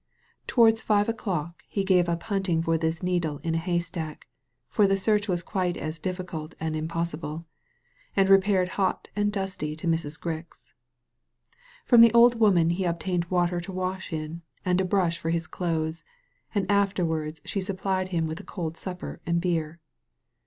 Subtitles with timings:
[0.47, 4.25] Towards five o'clock he gave up hunting for this needle in a haystack—
[4.67, 7.45] for the search was quite as difficult and impossible—
[8.17, 10.19] and repaired hot and dusty to Mrs.
[10.19, 10.71] Grix.
[11.85, 15.45] From the old woman he obtained water to wash in, and a brush for his
[15.45, 16.03] clothes,
[16.55, 19.79] and afterwards she supplied him with a cold supper and beer.